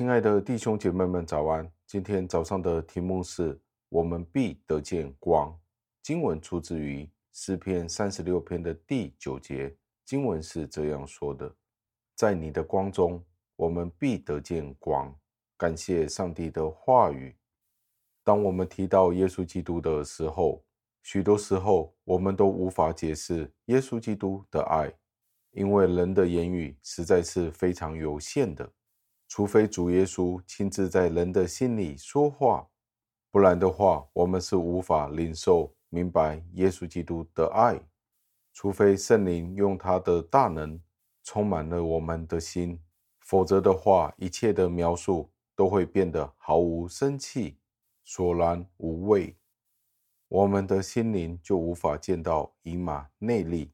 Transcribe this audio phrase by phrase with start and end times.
[0.00, 1.70] 亲爱的弟兄姐妹们，早安！
[1.86, 3.60] 今天早上的题目是
[3.90, 5.54] 我们必得见光。
[6.02, 11.54] 经文出自于诗篇三十六篇的第九节，经文是这样说的：
[12.14, 13.22] 在你的光中，
[13.56, 15.14] 我们必得见光。
[15.58, 17.36] 感谢上帝的话语。
[18.24, 20.64] 当我们提到耶稣基督的时候，
[21.02, 24.90] 许多时候我们都无法解释耶稣基督的爱，
[25.50, 28.72] 因为人的言语实在是非常有限的。
[29.30, 32.68] 除非主耶稣亲自在人的心里说话，
[33.30, 37.80] 不然的话，我们是无法领受明白耶稣基督的爱。
[38.52, 40.82] 除非圣灵用他的大能
[41.22, 42.82] 充满了我们的心，
[43.20, 47.56] 否则的话，一切的描述都会变得毫无生气，
[48.02, 49.36] 索然无味。
[50.26, 53.72] 我们的心灵就无法见到以马内利，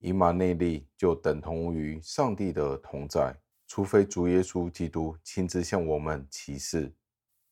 [0.00, 3.40] 以马内利就等同于上帝的同在。
[3.70, 6.92] 除非主耶稣基督亲自向我们启示，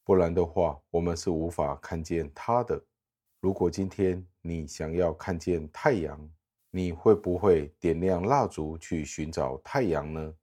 [0.03, 2.85] 不然的话，我们是无法看见他的。
[3.41, 6.29] 如果今天你想要看见太阳，
[6.73, 10.35] 你会不会点亮蜡烛去寻找太阳呢？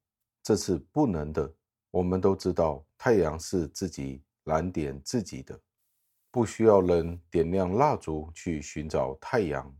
[0.42, 1.54] 这是不能的。
[1.90, 5.60] 我们都知道，太阳是自己燃点自己的，
[6.30, 9.76] 不需要人点亮蜡烛去寻找太阳。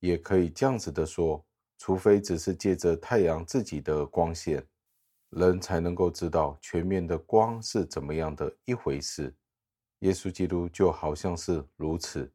[0.00, 1.46] 也可以这样子的说，
[1.78, 4.66] 除非只是借着太阳自己的光线。
[5.30, 9.34] 人才能够知道全面的光是怎么样的一回事。
[10.00, 12.32] 耶稣基督就好像是如此。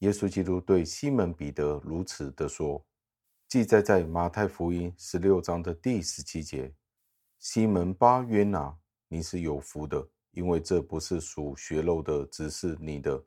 [0.00, 2.84] 耶稣基督对西门彼得如此的说，
[3.48, 6.74] 记载在马太福音十六章的第十七节
[7.38, 8.76] ：“西门巴约拿，
[9.08, 13.24] 你是有福的，因为这不是属血肉的指示你的，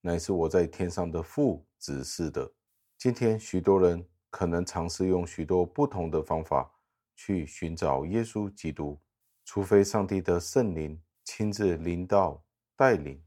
[0.00, 2.52] 乃是我在天上的父指示的。”
[2.98, 6.70] 今天许多人可能尝试用许多不同的方法。
[7.18, 8.96] 去寻找耶稣基督，
[9.44, 12.44] 除非上帝的圣灵亲自临到
[12.76, 13.20] 带领，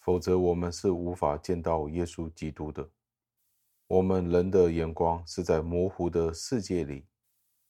[0.00, 2.86] 否则我们是无法见到耶稣基督的。
[3.86, 7.06] 我们人的眼光是在模糊的世界里，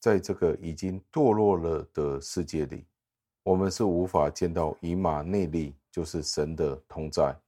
[0.01, 2.85] 在这个已经堕落了的世界里，
[3.45, 7.41] 我们是无法见到以马内利，就是神的同在，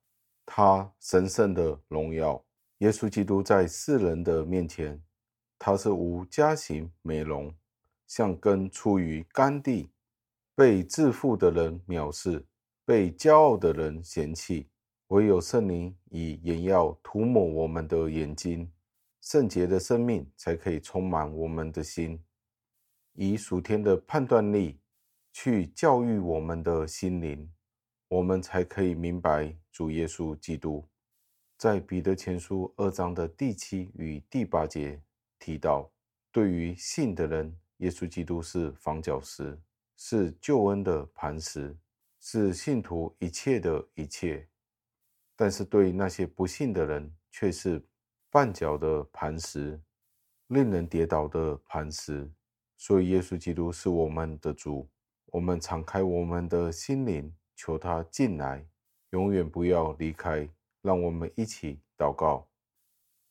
[0.47, 2.41] 他神圣的荣耀。
[2.79, 5.03] 耶稣基督在世人的面前，
[5.59, 7.53] 他是无佳形美容。
[8.11, 9.89] 像根出于干地，
[10.57, 12.45] 被自负的人藐视，
[12.85, 14.69] 被骄傲的人嫌弃。
[15.07, 18.69] 唯有圣灵以眼药涂抹我们的眼睛，
[19.21, 22.21] 圣洁的生命才可以充满我们的心，
[23.13, 24.81] 以属天的判断力
[25.33, 27.49] 去教育我们的心灵，
[28.09, 30.85] 我们才可以明白主耶稣基督。
[31.57, 35.01] 在彼得前书二章的第七与第八节
[35.39, 35.93] 提到，
[36.33, 37.57] 对于信的人。
[37.81, 39.59] 耶稣基督是房角石，
[39.97, 41.77] 是救恩的磐石，
[42.19, 44.47] 是信徒一切的一切。
[45.35, 47.83] 但是对那些不信的人，却是
[48.31, 49.81] 绊脚的磐石，
[50.49, 52.31] 令人跌倒的磐石。
[52.77, 54.89] 所以，耶稣基督是我们的主。
[55.27, 58.67] 我们敞开我们的心灵，求他进来，
[59.11, 60.49] 永远不要离开。
[60.83, 62.47] 让我们一起祷告，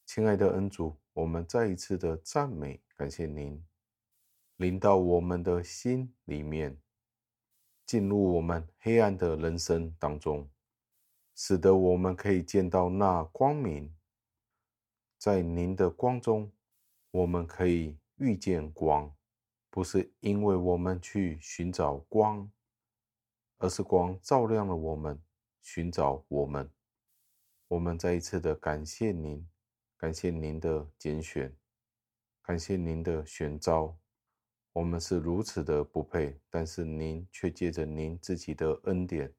[0.05, 3.68] 亲爱的恩主，我们再一次的赞美，感谢您。
[4.59, 6.77] 临到我们的心里面，
[7.85, 10.49] 进入我们黑暗的人生当中，
[11.33, 13.95] 使得我们可以见到那光明。
[15.17, 16.51] 在您的光中，
[17.11, 19.15] 我们可以遇见光，
[19.69, 22.51] 不是因为我们去寻找光，
[23.59, 25.23] 而是光照亮了我们，
[25.61, 26.69] 寻找我们。
[27.69, 29.47] 我们再一次的感谢您，
[29.95, 31.55] 感谢您的拣选，
[32.41, 33.97] 感谢您的选召。
[34.73, 39.33] 我们是如此的不配，但是您却借着您自己的恩典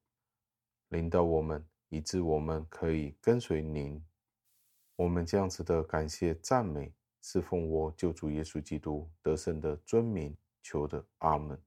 [0.88, 4.04] 领导我们，以致我们可以跟随您。
[4.96, 6.92] 我们这样子的感谢赞美，
[7.22, 11.04] 侍奉我救主耶稣基督得胜的尊名求的。
[11.18, 11.58] 阿门。